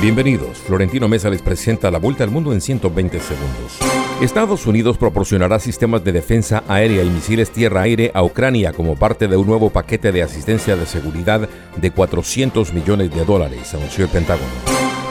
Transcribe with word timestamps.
Bienvenidos. 0.00 0.56
Florentino 0.56 1.08
Mesa 1.08 1.28
les 1.28 1.42
presenta 1.42 1.90
la 1.90 1.98
vuelta 1.98 2.24
al 2.24 2.30
mundo 2.30 2.54
en 2.54 2.62
120 2.62 3.20
segundos. 3.20 3.78
Estados 4.22 4.66
Unidos 4.66 4.96
proporcionará 4.96 5.58
sistemas 5.58 6.02
de 6.02 6.12
defensa 6.12 6.64
aérea 6.68 7.04
y 7.04 7.10
misiles 7.10 7.50
tierra-aire 7.50 8.10
a 8.14 8.22
Ucrania 8.22 8.72
como 8.72 8.96
parte 8.96 9.28
de 9.28 9.36
un 9.36 9.46
nuevo 9.46 9.68
paquete 9.68 10.10
de 10.10 10.22
asistencia 10.22 10.74
de 10.74 10.86
seguridad 10.86 11.46
de 11.76 11.90
400 11.90 12.72
millones 12.72 13.14
de 13.14 13.26
dólares, 13.26 13.74
anunció 13.74 14.06
el 14.06 14.10
Pentágono. 14.10 14.48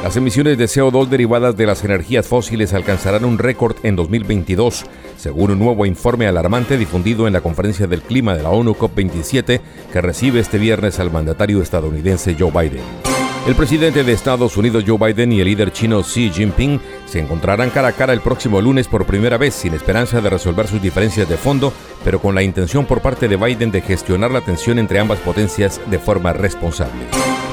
Las 0.02 0.18
emisiones 0.18 0.58
de 0.58 0.66
CO2 0.66 1.08
derivadas 1.08 1.56
de 1.56 1.68
las 1.68 1.84
energías 1.84 2.26
fósiles 2.26 2.74
alcanzarán 2.74 3.26
un 3.26 3.38
récord 3.38 3.76
en 3.84 3.96
2022, 3.96 4.86
según 5.18 5.52
un 5.52 5.60
nuevo 5.60 5.86
informe 5.86 6.26
alarmante 6.26 6.80
difundido 6.80 7.28
en 7.28 7.34
la 7.34 7.42
Conferencia 7.42 7.86
del 7.86 8.02
Clima 8.02 8.36
de 8.36 8.42
la 8.42 8.50
ONU 8.50 8.74
COP27 8.74 9.62
que 9.94 10.02
recibe 10.02 10.40
este 10.40 10.58
viernes 10.58 11.00
al 11.00 11.12
mandatario 11.12 11.62
estadounidense 11.62 12.36
Joe 12.40 12.50
Biden. 12.50 13.09
El 13.50 13.56
presidente 13.56 14.04
de 14.04 14.14
Estados 14.14 14.58
Unidos 14.58 14.84
Joe 14.86 15.12
Biden 15.12 15.34
y 15.34 15.40
el 15.40 15.46
líder 15.46 15.74
chino 15.74 16.04
Xi 16.04 16.30
Jinping 16.30 16.80
se 17.10 17.20
encontrarán 17.20 17.70
cara 17.70 17.90
a 17.90 17.92
cara 17.94 18.14
el 18.14 18.22
próximo 18.22 18.62
lunes 18.62 18.88
por 18.88 19.06
primera 19.06 19.38
vez 19.38 19.54
sin 19.54 19.74
esperanza 19.74 20.22
de 20.22 20.30
resolver 20.30 20.68
sus 20.68 20.82
diferencias 20.82 21.28
de 21.28 21.38
fondo, 21.38 21.74
pero 22.04 22.22
con 22.22 22.36
la 22.36 22.44
intención 22.44 22.86
por 22.86 23.02
parte 23.02 23.28
de 23.28 23.36
Biden 23.36 23.72
de 23.72 23.82
gestionar 23.82 24.32
la 24.32 24.42
tensión 24.42 24.80
entre 24.80 25.00
ambas 25.00 25.20
potencias 25.20 25.82
de 25.88 26.00
forma 26.00 26.34
responsable. 26.34 27.06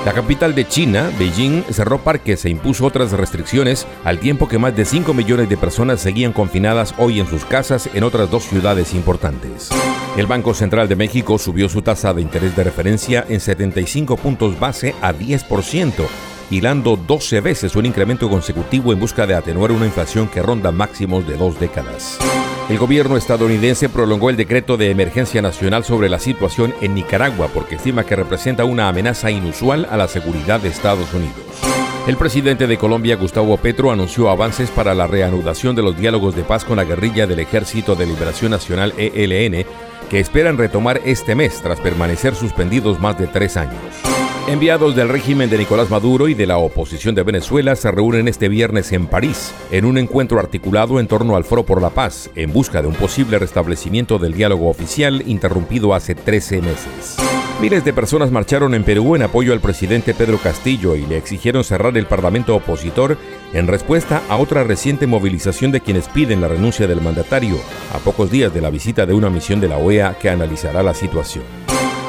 La 0.07 0.13
capital 0.13 0.55
de 0.55 0.69
China, 0.69 1.11
Beijing, 1.19 1.65
cerró 1.73 1.99
parques 1.99 2.45
e 2.45 2.49
impuso 2.49 2.87
otras 2.87 3.11
restricciones 3.11 3.89
al 4.05 4.21
tiempo 4.21 4.47
que 4.47 4.57
más 4.57 4.77
de 4.77 4.85
5 4.85 5.13
millones 5.13 5.49
de 5.49 5.57
personas 5.57 6.01
seguían 6.01 6.33
confinadas 6.33 6.95
hoy 6.99 7.19
en 7.19 7.27
sus 7.27 7.45
casas 7.45 7.91
en 7.93 8.05
otras 8.05 8.31
dos 8.31 8.45
ciudades 8.45 8.95
importantes. 8.95 9.71
El 10.17 10.27
Banco 10.27 10.55
Central 10.55 10.89
de 10.89 10.95
México 10.95 11.39
subió 11.39 11.69
su 11.69 11.83
tasa 11.83 12.15
de 12.15 12.23
interés 12.23 12.55
de 12.55 12.63
referencia 12.63 13.27
en 13.29 13.41
75 13.41 14.17
puntos 14.17 14.61
base 14.61 14.95
a 15.03 15.13
10%, 15.13 15.93
hilando 16.51 16.97
12 16.97 17.41
veces 17.41 17.77
un 17.77 17.87
incremento 17.87 18.29
consecutivo 18.29 18.93
en 18.93 19.01
busca 19.01 19.27
de 19.27 19.35
atenuar 19.35 19.73
una 19.73 19.87
inflación 19.87 20.29
que 20.29 20.43
ronda 20.43 20.73
máximos 20.73 21.27
de 21.27 21.37
dos 21.37 21.59
décadas. 21.59 22.19
El 22.69 22.79
gobierno 22.79 23.17
estadounidense 23.17 23.89
prolongó 23.89 24.29
el 24.29 24.37
decreto 24.37 24.77
de 24.77 24.91
emergencia 24.91 25.41
nacional 25.41 25.85
sobre 25.85 26.09
la 26.09 26.19
situación 26.19 26.75
en 26.81 26.95
Nicaragua 26.95 27.49
porque 27.55 27.77
estima 27.77 28.05
que 28.05 28.17
representa 28.17 28.65
una 28.65 28.89
amenaza 28.89 29.31
inusual 29.31 29.87
a 29.89 29.97
la 29.97 30.09
seguridad 30.09 30.61
de 30.61 30.69
Estados 30.69 31.15
Unidos. 31.15 31.45
El 32.07 32.17
presidente 32.17 32.69
de 32.69 32.79
Colombia, 32.79 33.17
Gustavo 33.17 33.57
Petro, 33.57 33.91
anunció 33.91 34.31
avances 34.31 34.71
para 34.71 34.95
la 34.95 35.09
reanudación 35.09 35.75
de 35.75 35.83
los 35.83 35.97
diálogos 35.97 36.37
de 36.37 36.45
paz 36.45 36.65
con 36.65 36.77
la 36.77 36.85
guerrilla 36.85 37.27
del 37.27 37.41
Ejército 37.41 37.97
de 37.97 38.07
Liberación 38.07 38.53
Nacional 38.53 38.95
ELN, 38.97 39.67
que 40.09 40.21
esperan 40.21 40.57
retomar 40.57 41.01
este 41.05 41.35
mes 41.35 41.61
tras 41.63 41.81
permanecer 41.81 42.37
suspendidos 42.37 43.01
más 43.01 43.19
de 43.19 43.27
tres 43.27 43.57
años. 43.57 44.06
Enviados 44.49 44.95
del 44.95 45.09
régimen 45.09 45.51
de 45.51 45.59
Nicolás 45.59 45.91
Maduro 45.91 46.29
y 46.29 46.35
de 46.35 46.47
la 46.47 46.59
oposición 46.59 47.17
de 47.17 47.25
Venezuela 47.25 47.75
se 47.75 47.91
reúnen 47.91 48.29
este 48.29 48.49
viernes 48.49 48.93
en 48.93 49.09
París 49.09 49.53
en 49.73 49.85
un 49.85 49.99
encuentro 49.99 50.39
articulado 50.39 51.01
en 51.01 51.09
torno 51.09 51.35
al 51.35 51.43
Foro 51.43 51.67
por 51.67 51.83
la 51.83 51.91
Paz 51.91 52.31
en 52.37 52.53
busca 52.53 52.81
de 52.81 52.87
un 52.87 52.95
posible 52.95 53.41
restablecimiento 53.41 54.21
del 54.21 54.35
diálogo 54.35 54.69
oficial 54.69 55.25
interrumpido 55.27 55.95
hace 55.95 56.15
13 56.15 56.63
meses. 56.63 57.17
Miles 57.61 57.85
de 57.85 57.93
personas 57.93 58.31
marcharon 58.31 58.75
en 58.75 58.85
Perú 58.85 59.17
en 59.17 59.23
apoyo 59.23 59.53
al 59.53 59.61
presidente 59.61 60.15
Pedro 60.15 60.39
Castillo 60.39 60.95
y 60.95 61.05
le 61.07 61.17
exigieron 61.17 61.65
cerrar 61.65 61.97
el 61.97 62.07
parlamento 62.07 62.55
opositor 62.55 63.19
en 63.53 63.67
respuesta 63.67 64.23
a 64.29 64.37
otra 64.37 64.63
reciente 64.63 65.09
movilización 65.09 65.73
de 65.73 65.81
quienes 65.81 66.07
piden 66.07 66.41
la 66.41 66.47
renuncia 66.47 66.87
del 66.87 67.01
mandatario 67.01 67.57
a 67.93 67.99
pocos 67.99 68.31
días 68.31 68.55
de 68.55 68.61
la 68.61 68.71
visita 68.71 69.07
de 69.07 69.15
una 69.15 69.29
misión 69.29 69.61
de 69.61 69.69
la 69.69 69.79
OEA 69.79 70.17
que 70.21 70.31
analizará 70.31 70.85
la 70.85 70.95
situación. 70.95 71.43